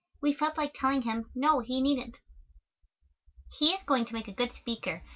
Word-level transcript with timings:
we 0.19 0.33
felt 0.33 0.57
like 0.57 0.73
telling 0.73 1.03
him, 1.03 1.29
no, 1.35 1.59
he 1.59 1.79
needn't. 1.79 2.17
He 3.59 3.67
is 3.69 3.83
going 3.83 4.05
to 4.07 4.13
make 4.15 4.27
a 4.27 4.31
good 4.33 4.51
speaker. 4.55 5.03
Mr. 5.05 5.09